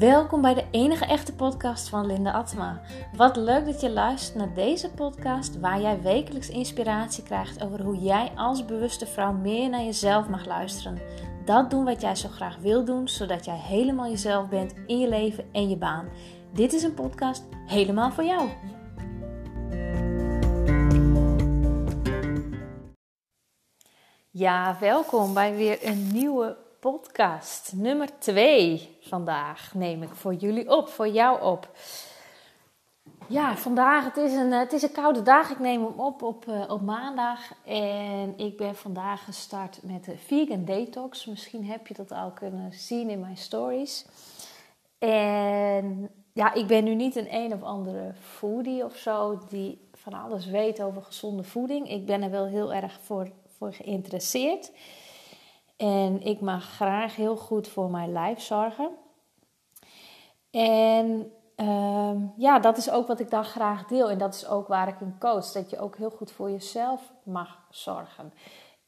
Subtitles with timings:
[0.00, 2.80] Welkom bij de enige echte podcast van Linda Atma.
[3.16, 7.96] Wat leuk dat je luistert naar deze podcast waar jij wekelijks inspiratie krijgt over hoe
[7.96, 10.98] jij als bewuste vrouw meer naar jezelf mag luisteren.
[11.44, 15.08] Dat doen wat jij zo graag wil doen, zodat jij helemaal jezelf bent in je
[15.08, 16.08] leven en je baan.
[16.52, 18.48] Dit is een podcast helemaal voor jou.
[24.30, 27.72] Ja, welkom bij weer een nieuwe podcast.
[27.74, 31.68] Nummer 2 vandaag neem ik voor jullie op, voor jou op.
[33.26, 35.50] Ja, vandaag, het is een, het is een koude dag.
[35.50, 37.40] Ik neem hem op op, uh, op maandag.
[37.64, 41.26] En ik ben vandaag gestart met de Vegan Detox.
[41.26, 44.06] Misschien heb je dat al kunnen zien in mijn stories.
[44.98, 50.12] En ja, ik ben nu niet een een of andere foodie of zo die van
[50.12, 51.90] alles weet over gezonde voeding.
[51.90, 54.72] Ik ben er wel heel erg voor, voor geïnteresseerd.
[55.80, 58.90] En ik mag graag heel goed voor mijn lijf zorgen.
[60.50, 64.10] En uh, ja, dat is ook wat ik dan graag deel.
[64.10, 65.52] En dat is ook waar ik in coach.
[65.52, 68.32] Dat je ook heel goed voor jezelf mag zorgen.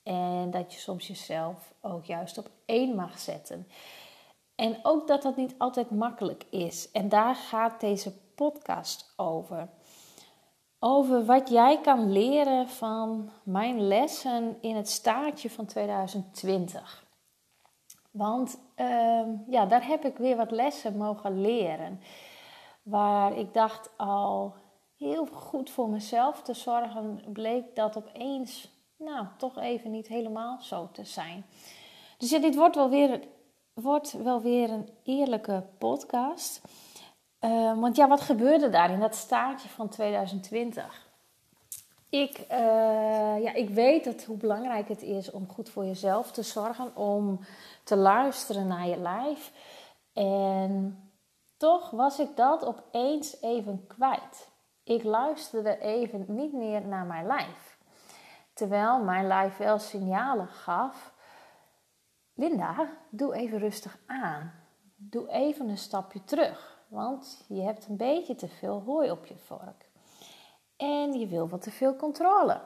[0.03, 3.69] En dat je soms jezelf ook juist op één mag zetten.
[4.55, 6.91] En ook dat dat niet altijd makkelijk is.
[6.91, 9.69] En daar gaat deze podcast over
[10.85, 17.05] over wat jij kan leren van mijn lessen in het staartje van 2020.
[18.11, 22.01] Want uh, ja, daar heb ik weer wat lessen mogen leren.
[22.83, 24.55] Waar ik dacht al
[24.97, 30.89] heel goed voor mezelf te zorgen, bleek dat opeens, nou, toch even niet helemaal zo
[30.93, 31.45] te zijn.
[32.19, 33.21] Dus ja, dit wordt wel weer,
[33.73, 36.61] wordt wel weer een eerlijke podcast.
[37.45, 41.11] Uh, want ja, wat gebeurde daar in dat staartje van 2020?
[42.09, 46.43] Ik, uh, ja, ik weet dat hoe belangrijk het is om goed voor jezelf te
[46.43, 47.41] zorgen, om
[47.85, 49.53] te luisteren naar je lijf.
[50.13, 51.03] En
[51.57, 54.49] toch was ik dat opeens even kwijt.
[54.85, 57.79] Ik luisterde even niet meer naar mijn lijf.
[58.53, 61.13] Terwijl mijn lijf wel signalen gaf.
[62.35, 64.53] Linda, doe even rustig aan.
[64.97, 66.82] Doe even een stapje terug.
[66.93, 69.89] Want je hebt een beetje te veel hooi op je vork.
[70.77, 72.61] En je wil wat te veel controle.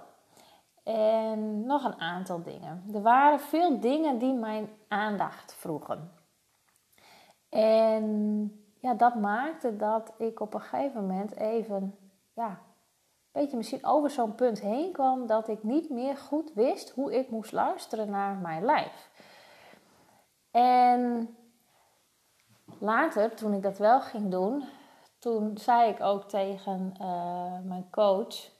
[0.82, 2.84] En nog een aantal dingen.
[2.94, 6.12] Er waren veel dingen die mijn aandacht vroegen.
[7.48, 8.04] En
[8.80, 11.98] ja, dat maakte dat ik op een gegeven moment even,
[12.32, 16.90] ja, een beetje misschien over zo'n punt heen kwam dat ik niet meer goed wist
[16.90, 19.10] hoe ik moest luisteren naar mijn lijf.
[20.50, 21.28] En
[22.78, 24.64] later, toen ik dat wel ging doen,
[25.18, 28.50] toen zei ik ook tegen uh, mijn coach: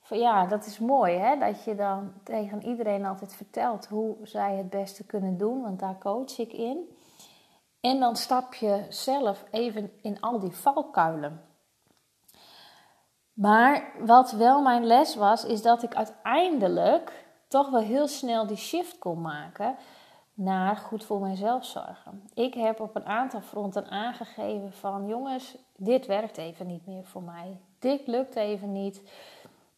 [0.00, 4.56] van ja, dat is mooi hè, dat je dan tegen iedereen altijd vertelt hoe zij
[4.56, 6.98] het beste kunnen doen, want daar coach ik in.
[7.80, 11.44] En dan stap je zelf even in al die valkuilen.
[13.32, 18.56] Maar wat wel mijn les was, is dat ik uiteindelijk toch wel heel snel die
[18.56, 19.76] shift kon maken
[20.40, 22.30] naar goed voor mezelf zorgen.
[22.34, 27.22] Ik heb op een aantal fronten aangegeven van jongens, dit werkt even niet meer voor
[27.22, 27.60] mij.
[27.78, 29.02] Dit lukt even niet.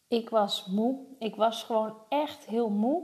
[0.07, 0.99] Ik was moe.
[1.19, 3.03] Ik was gewoon echt heel moe.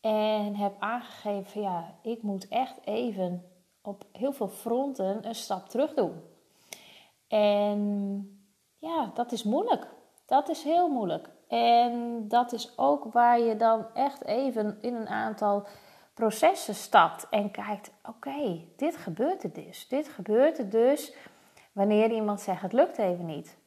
[0.00, 3.44] En heb aangegeven, ja, ik moet echt even
[3.82, 6.22] op heel veel fronten een stap terug doen.
[7.28, 8.22] En
[8.78, 9.86] ja, dat is moeilijk.
[10.26, 11.30] Dat is heel moeilijk.
[11.48, 15.66] En dat is ook waar je dan echt even in een aantal
[16.18, 19.88] processen stapt en kijkt: oké, dit gebeurt er dus.
[19.88, 21.12] Dit gebeurt er dus
[21.72, 23.58] wanneer iemand zegt: het lukt even niet.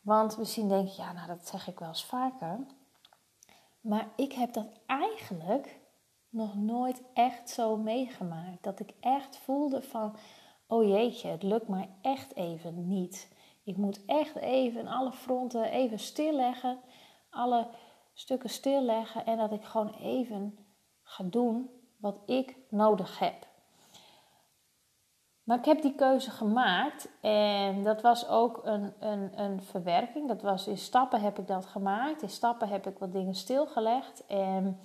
[0.00, 2.58] Want misschien denk je: ja, nou dat zeg ik wel eens vaker.
[3.80, 5.78] Maar ik heb dat eigenlijk
[6.28, 8.62] nog nooit echt zo meegemaakt.
[8.62, 10.16] Dat ik echt voelde van:
[10.66, 13.28] oh jeetje, het lukt mij echt even niet.
[13.64, 16.78] Ik moet echt even alle fronten even stilleggen,
[17.30, 17.68] alle
[18.12, 20.58] stukken stilleggen en dat ik gewoon even
[21.02, 23.50] ga doen wat ik nodig heb.
[25.42, 30.28] Maar ik heb die keuze gemaakt en dat was ook een, een, een verwerking.
[30.28, 32.22] Dat was in stappen heb ik dat gemaakt.
[32.22, 34.26] In stappen heb ik wat dingen stilgelegd.
[34.26, 34.80] En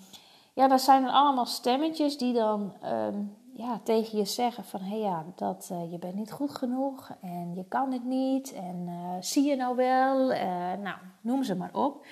[0.53, 3.23] ja, daar zijn er allemaal stemmetjes die dan ehm,
[3.53, 4.79] ja, tegen je zeggen van...
[4.81, 8.85] hé ja, dat, uh, je bent niet goed genoeg en je kan het niet en
[8.87, 10.31] uh, zie je nou wel.
[10.31, 10.39] Uh,
[10.73, 12.05] nou, noem ze maar op.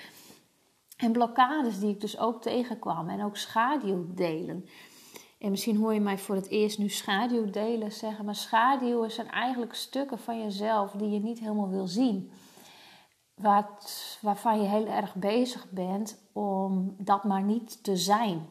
[0.96, 4.66] En blokkades die ik dus ook tegenkwam en ook schaduwdelen...
[5.38, 9.74] En misschien hoor je mij voor het eerst nu schaduwdelen zeggen, maar schaduwen zijn eigenlijk
[9.74, 12.32] stukken van jezelf die je niet helemaal wil zien.
[13.34, 18.48] Wat, waarvan je heel erg bezig bent om dat maar niet te zijn.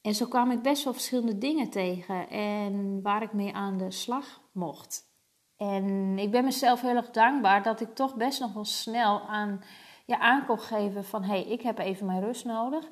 [0.00, 3.90] En zo kwam ik best wel verschillende dingen tegen en waar ik mee aan de
[3.90, 5.14] slag mocht.
[5.56, 9.62] En ik ben mezelf heel erg dankbaar dat ik toch best nog wel snel aan,
[10.06, 12.90] ja, aan kon geven van hé, hey, ik heb even mijn rust nodig.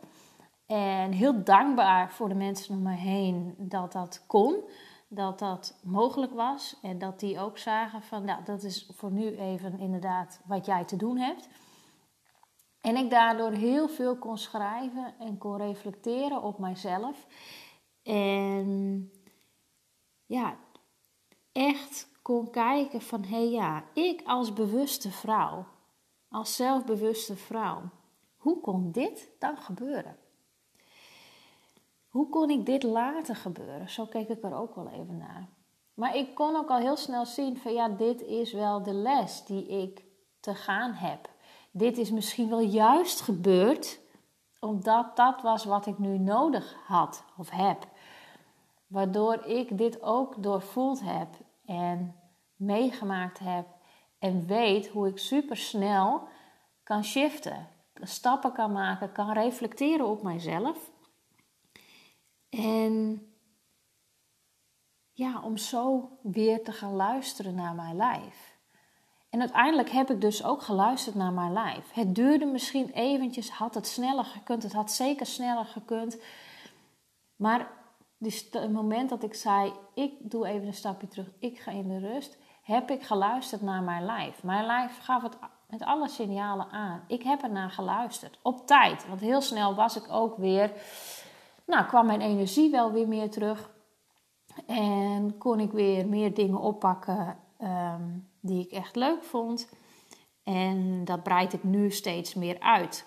[0.67, 4.65] En heel dankbaar voor de mensen om me heen dat dat kon,
[5.09, 6.79] dat dat mogelijk was.
[6.83, 10.85] En dat die ook zagen van nou, dat is voor nu even inderdaad wat jij
[10.85, 11.49] te doen hebt.
[12.81, 17.27] En ik daardoor heel veel kon schrijven en kon reflecteren op mijzelf.
[18.03, 19.11] En
[20.27, 20.57] ja,
[21.53, 25.67] echt kon kijken van hé hey ja, ik als bewuste vrouw,
[26.29, 27.83] als zelfbewuste vrouw,
[28.37, 30.17] hoe kon dit dan gebeuren?
[32.15, 33.91] Hoe kon ik dit laten gebeuren?
[33.91, 35.49] Zo keek ik er ook wel even naar.
[35.95, 39.45] Maar ik kon ook al heel snel zien van ja, dit is wel de les
[39.45, 40.05] die ik
[40.41, 41.29] te gaan heb.
[41.71, 44.01] Dit is misschien wel juist gebeurd
[44.61, 47.87] omdat dat was wat ik nu nodig had of heb.
[48.87, 51.29] Waardoor ik dit ook doorvoeld heb
[51.67, 52.15] en
[52.57, 53.67] meegemaakt heb
[54.19, 56.29] en weet hoe ik super snel
[56.83, 60.93] kan shiften, stappen kan maken, kan reflecteren op mijzelf.
[62.57, 63.27] En
[65.13, 68.55] ja, om zo weer te gaan luisteren naar mijn lijf.
[69.31, 71.93] En uiteindelijk heb ik dus ook geluisterd naar mijn lijf.
[71.93, 76.19] Het duurde misschien eventjes, had het sneller gekund, het had zeker sneller gekund.
[77.37, 77.71] Maar
[78.19, 81.89] dus het moment dat ik zei, ik doe even een stapje terug, ik ga in
[81.89, 84.43] de rust, heb ik geluisterd naar mijn lijf.
[84.43, 85.37] Mijn lijf gaf het
[85.69, 87.05] met alle signalen aan.
[87.07, 89.09] Ik heb ernaar geluisterd, op tijd.
[89.09, 90.73] Want heel snel was ik ook weer,
[91.67, 93.71] nou kwam mijn energie wel weer meer terug.
[94.67, 99.69] En kon ik weer meer dingen oppakken ehm, die ik echt leuk vond.
[100.43, 103.07] En dat breid ik nu steeds meer uit.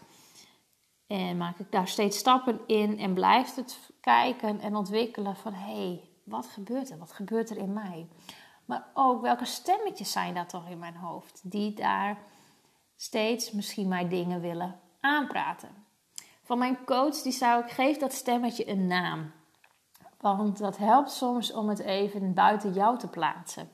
[1.08, 5.74] En maak ik daar steeds stappen in en blijft het kijken en ontwikkelen van hé,
[5.74, 6.98] hey, wat gebeurt er?
[6.98, 8.08] Wat gebeurt er in mij?
[8.66, 12.18] Maar ook welke stemmetjes zijn dat toch in mijn hoofd die daar
[12.96, 15.87] steeds misschien mij dingen willen aanpraten.
[16.48, 19.32] Van mijn coach die zou ik geef dat stemmetje een naam.
[20.18, 23.70] Want dat helpt soms om het even buiten jou te plaatsen.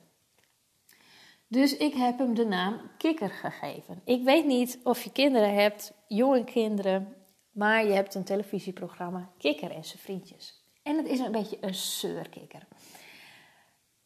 [1.48, 4.00] Dus ik heb hem de naam Kikker gegeven.
[4.04, 7.14] Ik weet niet of je kinderen hebt, jonge kinderen,
[7.50, 10.62] maar je hebt een televisieprogramma Kikker en zijn vriendjes.
[10.82, 12.66] En het is een beetje een zeurkikker.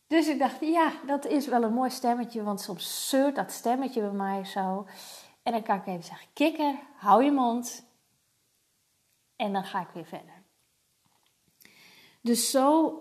[0.07, 4.01] Dus ik dacht, ja, dat is wel een mooi stemmetje, want soms zeurt dat stemmetje
[4.01, 4.87] bij mij zo.
[5.43, 7.87] En dan kan ik even zeggen, kikker, hou je mond.
[9.39, 10.43] En dan ga ik weer verder.
[12.21, 12.93] Dus zo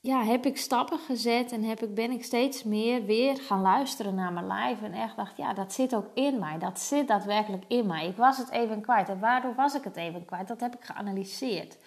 [0.00, 4.14] ja, heb ik stappen gezet en heb ik, ben ik steeds meer weer gaan luisteren
[4.14, 4.82] naar mijn lijf.
[4.82, 6.58] En echt dacht, ja, dat zit ook in mij.
[6.58, 8.08] Dat zit daadwerkelijk in mij.
[8.08, 9.08] Ik was het even kwijt.
[9.08, 10.48] En waardoor was ik het even kwijt?
[10.48, 11.78] Dat heb ik geanalyseerd.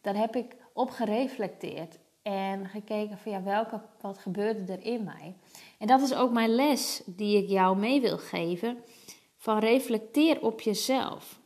[0.00, 1.98] Daar heb ik op gereflecteerd.
[2.22, 5.34] En gekeken van ja, welke, wat gebeurde er in mij?
[5.78, 8.78] En dat is ook mijn les die ik jou mee wil geven.
[9.36, 11.40] Van reflecteer op jezelf.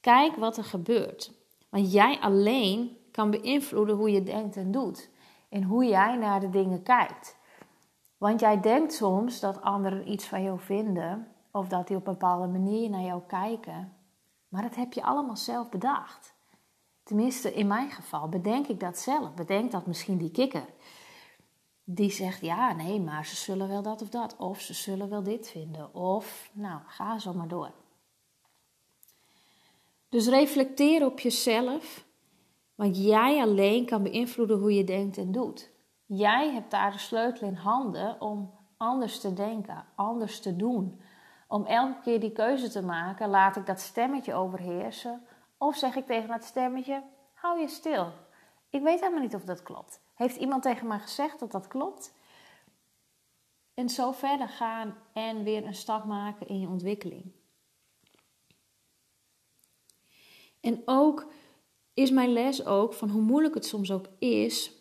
[0.00, 1.32] Kijk wat er gebeurt.
[1.68, 5.10] Want jij alleen kan beïnvloeden hoe je denkt en doet
[5.48, 7.36] en hoe jij naar de dingen kijkt.
[8.18, 12.12] Want jij denkt soms dat anderen iets van jou vinden of dat die op een
[12.12, 13.92] bepaalde manier naar jou kijken.
[14.48, 16.34] Maar dat heb je allemaal zelf bedacht.
[17.02, 19.34] Tenminste, in mijn geval bedenk ik dat zelf.
[19.34, 20.64] Bedenk dat misschien die kikker.
[21.84, 24.36] Die zegt, ja, nee, maar ze zullen wel dat of dat.
[24.36, 25.94] Of ze zullen wel dit vinden.
[25.94, 27.70] Of, nou, ga zo maar door.
[30.08, 32.06] Dus reflecteer op jezelf
[32.78, 35.70] want jij alleen kan beïnvloeden hoe je denkt en doet.
[36.06, 41.00] Jij hebt daar de sleutel in handen om anders te denken, anders te doen.
[41.48, 45.26] Om elke keer die keuze te maken, laat ik dat stemmetje overheersen.
[45.56, 47.02] Of zeg ik tegen dat stemmetje,
[47.34, 48.12] hou je stil.
[48.70, 50.00] Ik weet helemaal niet of dat klopt.
[50.14, 52.14] Heeft iemand tegen mij gezegd dat dat klopt?
[53.74, 57.32] En zo verder gaan en weer een stap maken in je ontwikkeling.
[60.60, 61.26] En ook
[61.94, 64.72] is mijn les ook van hoe moeilijk het soms ook is,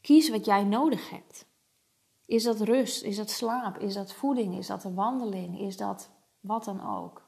[0.00, 1.46] kies wat jij nodig hebt.
[2.26, 3.02] Is dat rust?
[3.02, 3.78] Is dat slaap?
[3.78, 4.56] Is dat voeding?
[4.58, 5.60] Is dat een wandeling?
[5.60, 6.10] Is dat
[6.40, 7.24] wat dan ook?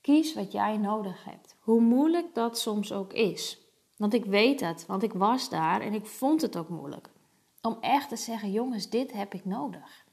[0.00, 1.56] Kies wat jij nodig hebt.
[1.60, 3.60] Hoe moeilijk dat soms ook is.
[3.96, 7.08] Want ik weet het, want ik was daar en ik vond het ook moeilijk.
[7.62, 10.04] Om echt te zeggen, jongens, dit heb ik nodig.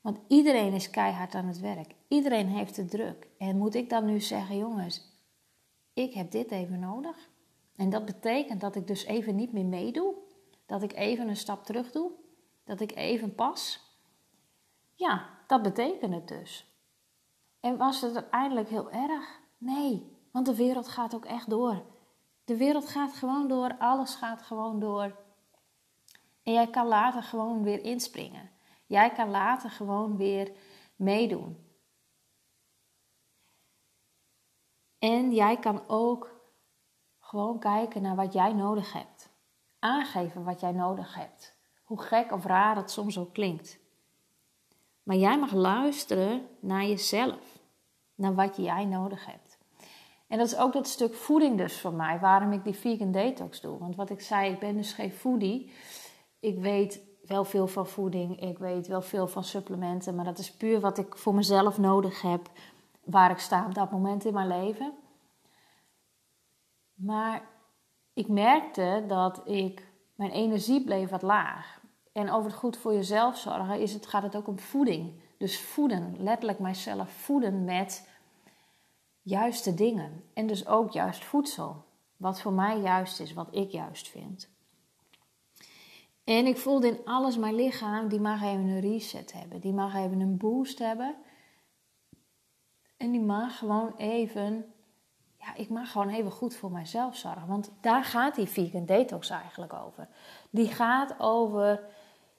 [0.00, 1.94] Want iedereen is keihard aan het werk.
[2.08, 3.28] Iedereen heeft het druk.
[3.38, 5.14] En moet ik dan nu zeggen, jongens,
[5.92, 7.28] ik heb dit even nodig.
[7.76, 10.14] En dat betekent dat ik dus even niet meer meedoe.
[10.66, 12.10] Dat ik even een stap terug doe.
[12.64, 13.80] Dat ik even pas.
[14.94, 16.66] Ja, dat betekent het dus.
[17.60, 19.40] En was het uiteindelijk heel erg?
[19.58, 21.82] Nee, want de wereld gaat ook echt door.
[22.44, 25.16] De wereld gaat gewoon door, alles gaat gewoon door.
[26.42, 28.50] En jij kan later gewoon weer inspringen.
[28.86, 30.52] Jij kan later gewoon weer
[30.96, 31.65] meedoen.
[35.06, 36.30] En jij kan ook
[37.18, 39.30] gewoon kijken naar wat jij nodig hebt.
[39.78, 41.56] Aangeven wat jij nodig hebt.
[41.84, 43.78] Hoe gek of raar het soms ook klinkt.
[45.02, 47.58] Maar jij mag luisteren naar jezelf.
[48.14, 49.58] Naar wat jij nodig hebt.
[50.28, 52.18] En dat is ook dat stuk voeding dus voor mij.
[52.18, 53.78] Waarom ik die vegan detox doe.
[53.78, 55.72] Want wat ik zei, ik ben dus geen foodie.
[56.40, 58.40] Ik weet wel veel van voeding.
[58.40, 60.14] Ik weet wel veel van supplementen.
[60.14, 62.50] Maar dat is puur wat ik voor mezelf nodig heb.
[63.06, 64.92] Waar ik sta op dat moment in mijn leven.
[66.94, 67.42] Maar
[68.14, 71.80] ik merkte dat ik mijn energie bleef wat laag.
[72.12, 75.20] En over het goed voor jezelf zorgen is het, gaat het ook om voeding.
[75.38, 78.08] Dus voeden, letterlijk mijzelf voeden met
[79.22, 80.24] juiste dingen.
[80.34, 81.84] En dus ook juist voedsel.
[82.16, 84.48] Wat voor mij juist is, wat ik juist vind.
[86.24, 89.60] En ik voelde in alles mijn lichaam, die mag even een reset hebben.
[89.60, 91.16] Die mag even een boost hebben.
[92.96, 94.64] En die mag gewoon even
[95.46, 97.46] ja, ik mag gewoon even goed voor mijzelf zorgen.
[97.46, 100.08] Want daar gaat die vegan detox eigenlijk over.
[100.50, 101.80] Die gaat over,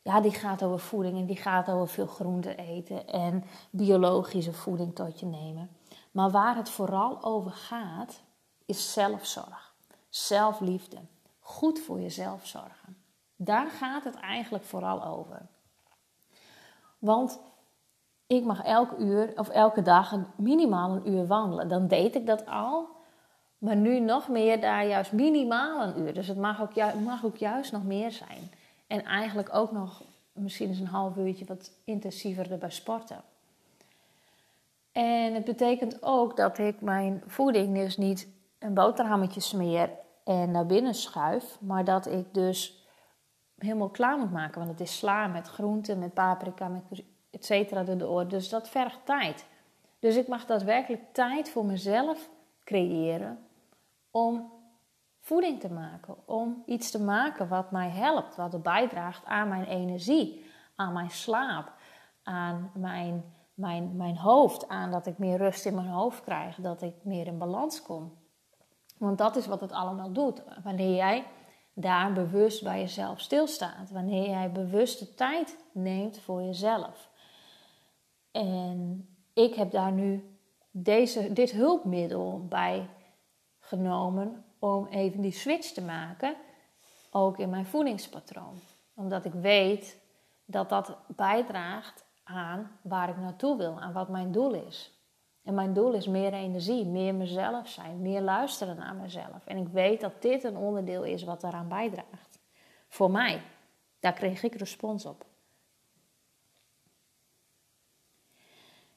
[0.02, 4.96] ja, die gaat over voeding en die gaat over veel groente eten en biologische voeding
[4.96, 5.70] tot je nemen.
[6.12, 8.22] Maar waar het vooral over gaat,
[8.66, 9.74] is zelfzorg,
[10.10, 10.98] zelfliefde,
[11.40, 12.98] goed voor jezelf zorgen.
[13.36, 15.42] Daar gaat het eigenlijk vooral over.
[17.00, 17.40] Want
[18.28, 21.68] ik mag elke uur of elke dag minimaal een uur wandelen.
[21.68, 22.88] Dan deed ik dat al.
[23.58, 26.14] Maar nu nog meer daar juist minimaal een uur.
[26.14, 28.52] Dus het mag ook, mag ook juist nog meer zijn.
[28.88, 33.22] En eigenlijk ook nog misschien eens een half uurtje wat intensiever erbij sporten.
[34.92, 38.28] En het betekent ook dat ik mijn voeding dus niet
[38.60, 39.90] een boterhammetje smeer
[40.24, 41.58] en naar binnen schuif.
[41.60, 42.86] Maar dat ik dus
[43.58, 44.60] helemaal klaar moet maken.
[44.60, 47.04] Want het is sla met groenten, met paprika, met
[47.38, 48.28] et cetera erdoor.
[48.28, 49.46] Dus dat vergt tijd.
[50.00, 52.30] Dus ik mag daadwerkelijk tijd voor mezelf
[52.64, 53.40] creëren
[54.12, 54.52] om
[55.20, 60.46] voeding te maken, om iets te maken wat mij helpt, wat bijdraagt aan mijn energie,
[60.76, 61.72] aan mijn slaap,
[62.24, 66.82] aan mijn, mijn, mijn hoofd, aan dat ik meer rust in mijn hoofd krijg, dat
[66.82, 68.18] ik meer in balans kom.
[68.98, 70.44] Want dat is wat het allemaal doet.
[70.64, 71.26] Wanneer jij
[71.74, 77.10] daar bewust bij jezelf stilstaat, wanneer jij bewust de tijd neemt voor jezelf.
[78.38, 80.38] En ik heb daar nu
[80.72, 82.90] deze, dit hulpmiddel bij
[83.60, 86.36] genomen om even die switch te maken,
[87.12, 88.60] ook in mijn voedingspatroon.
[88.94, 89.98] Omdat ik weet
[90.46, 94.92] dat dat bijdraagt aan waar ik naartoe wil, aan wat mijn doel is.
[95.44, 99.46] En mijn doel is meer energie, meer mezelf zijn, meer luisteren naar mezelf.
[99.46, 102.40] En ik weet dat dit een onderdeel is wat daaraan bijdraagt.
[102.88, 103.42] Voor mij.
[104.00, 105.26] Daar kreeg ik respons op.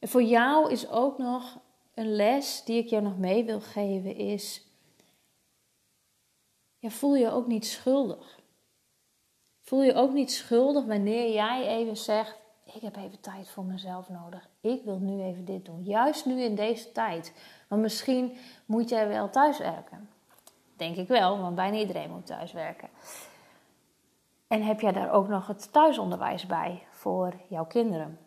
[0.00, 1.58] En voor jou is ook nog
[1.94, 4.64] een les die ik jou nog mee wil geven is,
[6.80, 8.40] voel je ook niet schuldig.
[9.60, 14.08] Voel je ook niet schuldig wanneer jij even zegt, ik heb even tijd voor mezelf
[14.08, 14.48] nodig.
[14.60, 15.84] Ik wil nu even dit doen.
[15.84, 17.34] Juist nu in deze tijd.
[17.68, 20.08] Want misschien moet jij wel thuiswerken.
[20.76, 22.88] Denk ik wel, want bijna iedereen moet thuiswerken.
[24.46, 28.18] En heb jij daar ook nog het thuisonderwijs bij voor jouw kinderen?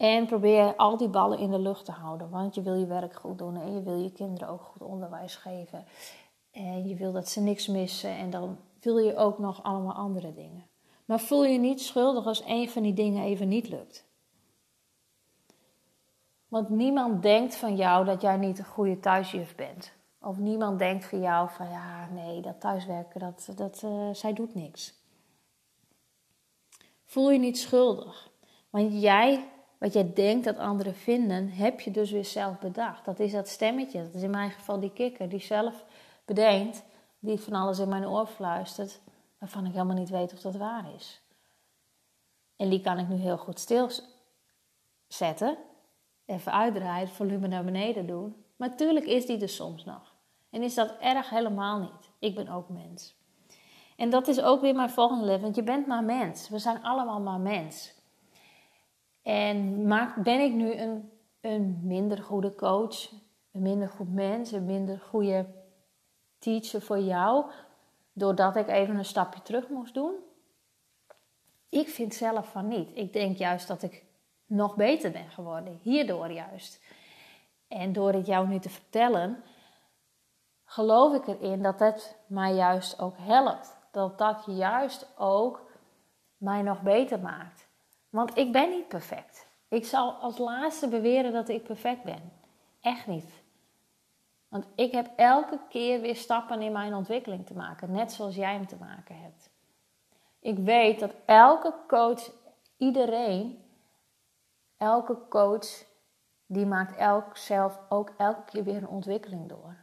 [0.00, 3.14] En probeer al die ballen in de lucht te houden, want je wil je werk
[3.14, 5.84] goed doen en je wil je kinderen ook goed onderwijs geven.
[6.50, 10.34] En je wil dat ze niks missen en dan wil je ook nog allemaal andere
[10.34, 10.66] dingen.
[11.04, 14.06] Maar voel je niet schuldig als een van die dingen even niet lukt.
[16.48, 19.92] Want niemand denkt van jou dat jij niet een goede thuisjuf bent.
[20.20, 24.54] Of niemand denkt van jou van ja, nee, dat thuiswerken, dat, dat, uh, zij doet
[24.54, 24.94] niks.
[27.04, 28.30] Voel je niet schuldig.
[28.70, 29.48] Want jij
[29.80, 33.04] wat jij denkt dat anderen vinden, heb je dus weer zelf bedacht.
[33.04, 35.84] Dat is dat stemmetje, dat is in mijn geval die kikker, die zelf
[36.24, 36.84] bedenkt,
[37.18, 39.00] die van alles in mijn oor fluistert,
[39.38, 41.22] waarvan ik helemaal niet weet of dat waar is.
[42.56, 45.56] En die kan ik nu heel goed stilzetten,
[46.26, 48.44] even uitdraaien, het volume naar beneden doen.
[48.56, 50.14] Maar natuurlijk is die er soms nog.
[50.50, 52.10] En is dat erg helemaal niet.
[52.18, 53.14] Ik ben ook mens.
[53.96, 56.48] En dat is ook weer mijn volgende leven, want je bent maar mens.
[56.48, 57.98] We zijn allemaal maar mens.
[59.22, 61.10] En maak, ben ik nu een,
[61.40, 63.10] een minder goede coach,
[63.52, 65.46] een minder goed mens, een minder goede
[66.38, 67.50] teacher voor jou,
[68.12, 70.14] doordat ik even een stapje terug moest doen?
[71.68, 72.90] Ik vind zelf van niet.
[72.94, 74.04] Ik denk juist dat ik
[74.46, 76.82] nog beter ben geworden, hierdoor juist.
[77.68, 79.42] En door het jou nu te vertellen,
[80.64, 83.78] geloof ik erin dat het mij juist ook helpt.
[83.90, 85.70] Dat dat juist ook
[86.36, 87.69] mij nog beter maakt.
[88.10, 89.48] Want ik ben niet perfect.
[89.68, 92.32] Ik zal als laatste beweren dat ik perfect ben.
[92.80, 93.42] Echt niet.
[94.48, 98.52] Want ik heb elke keer weer stappen in mijn ontwikkeling te maken, net zoals jij
[98.52, 99.50] hem te maken hebt.
[100.40, 102.30] Ik weet dat elke coach,
[102.76, 103.64] iedereen,
[104.76, 105.84] elke coach,
[106.46, 109.76] die maakt elk zelf ook elke keer weer een ontwikkeling door.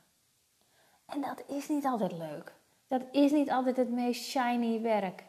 [1.05, 2.53] En dat is niet altijd leuk.
[2.88, 5.24] Dat is niet altijd het meest shiny werk.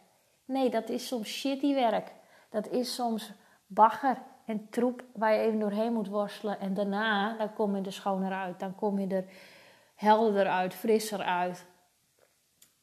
[0.44, 2.12] Nee, dat is soms shitty werk.
[2.48, 3.32] Dat is soms
[3.66, 6.60] bagger en troep waar je even doorheen moet worstelen.
[6.60, 8.60] En daarna, dan kom je er schoner uit.
[8.60, 9.24] Dan kom je er
[9.94, 11.66] helderder uit, frisser uit.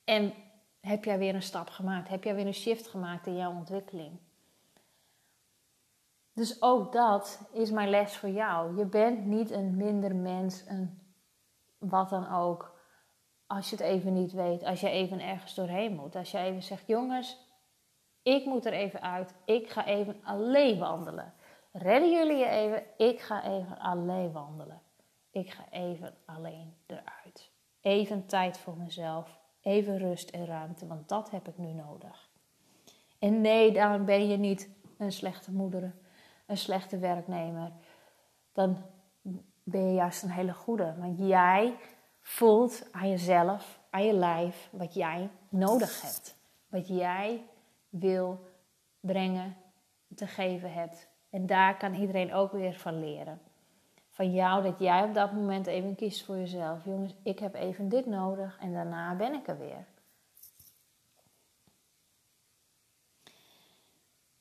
[0.04, 0.34] En
[0.80, 2.10] heb jij weer een stap gemaakt?
[2.10, 4.20] Heb jij weer een shift gemaakt in jouw ontwikkeling?
[6.34, 8.78] Dus ook dat is mijn les voor jou.
[8.78, 11.00] Je bent niet een minder mens, een
[11.78, 12.74] wat dan ook.
[13.48, 16.16] Als je het even niet weet, als je even ergens doorheen moet.
[16.16, 17.45] Als je even zegt, jongens,
[18.26, 19.34] ik moet er even uit.
[19.46, 21.34] Ik ga even alleen wandelen.
[21.72, 22.84] Redden jullie je even?
[22.98, 24.82] Ik ga even alleen wandelen.
[25.32, 27.52] Ik ga even alleen eruit.
[27.82, 29.40] Even tijd voor mezelf.
[29.62, 32.30] Even rust en ruimte, want dat heb ik nu nodig.
[33.20, 35.96] En nee, dan ben je niet een slechte moeder,
[36.46, 37.72] een slechte werknemer.
[38.54, 38.78] Dan
[39.64, 40.96] ben je juist een hele goede.
[40.98, 41.76] Want jij
[42.22, 46.36] voelt aan jezelf, aan je lijf, wat jij nodig hebt.
[46.70, 47.44] Wat jij
[48.00, 48.40] wil
[49.00, 49.56] brengen,
[50.16, 51.08] te geven hebt.
[51.30, 53.42] En daar kan iedereen ook weer van leren.
[54.10, 56.86] Van jou dat jij op dat moment even kiest voor jezelf.
[56.86, 59.86] Jongens, ik heb even dit nodig en daarna ben ik er weer.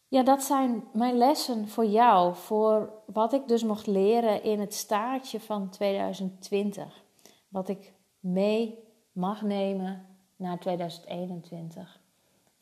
[0.08, 4.75] Ja, dat zijn mijn lessen voor jou, voor wat ik dus mocht leren in het
[4.75, 7.04] staartje van 2020.
[7.49, 8.78] Wat ik mee
[9.12, 10.06] mag nemen
[10.37, 12.02] naar 2021.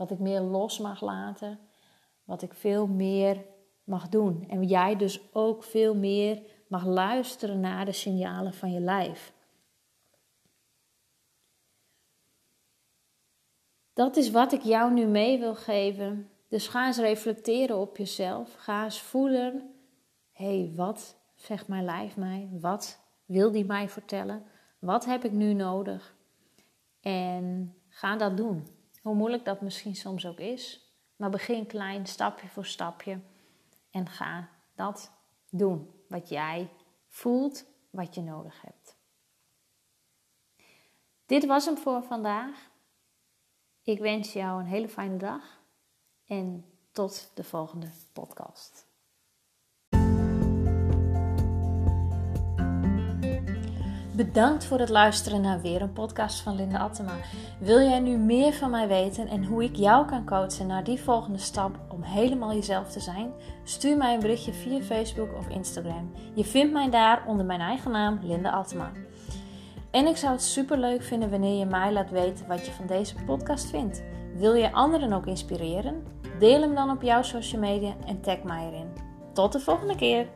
[0.02, 1.58] Wat ik meer los mag laten,
[2.24, 3.44] wat ik veel meer
[3.84, 4.48] mag doen.
[4.48, 9.32] En jij dus ook veel meer mag luisteren naar de signalen van je lijf.
[13.92, 16.30] Dat is wat ik jou nu mee wil geven.
[16.48, 18.54] Dus ga eens reflecteren op jezelf.
[18.54, 19.74] Ga eens voelen:
[20.32, 22.48] hé, hey, wat zegt mijn lijf mij?
[22.60, 24.44] Wat wil die mij vertellen?
[24.78, 26.14] Wat heb ik nu nodig?
[27.00, 28.80] En ga dat doen.
[29.02, 30.90] Hoe moeilijk dat misschien soms ook is.
[31.16, 33.20] Maar begin klein, stapje voor stapje.
[33.90, 35.12] En ga dat
[35.50, 36.70] doen wat jij
[37.08, 38.96] voelt, wat je nodig hebt.
[41.26, 42.70] Dit was hem voor vandaag.
[43.82, 45.60] Ik wens jou een hele fijne dag
[46.26, 48.91] en tot de volgende podcast.
[54.14, 57.12] Bedankt voor het luisteren naar weer een podcast van Linda Attema.
[57.58, 61.00] Wil jij nu meer van mij weten en hoe ik jou kan coachen naar die
[61.00, 63.32] volgende stap om helemaal jezelf te zijn?
[63.64, 66.12] Stuur mij een berichtje via Facebook of Instagram.
[66.34, 68.92] Je vindt mij daar onder mijn eigen naam Linda Attema.
[69.90, 72.86] En ik zou het super leuk vinden wanneer je mij laat weten wat je van
[72.86, 74.02] deze podcast vindt.
[74.36, 76.02] Wil je anderen ook inspireren?
[76.38, 78.92] Deel hem dan op jouw social media en tag mij erin.
[79.32, 80.26] Tot de volgende keer!